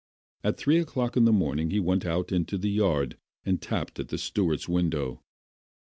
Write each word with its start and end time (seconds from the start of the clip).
At 0.43 0.57
three 0.57 0.79
o'clock 0.79 1.15
in 1.15 1.25
the 1.25 1.31
morning 1.31 1.69
he 1.69 1.79
went 1.79 2.07
out 2.07 2.31
into 2.31 2.57
the 2.57 2.71
yard 2.71 3.17
and 3.45 3.61
tapped 3.61 3.99
at 3.99 4.07
the 4.07 4.17
steward's 4.17 4.67
window. 4.67 5.21